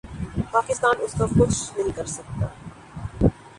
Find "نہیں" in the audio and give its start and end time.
1.77-1.95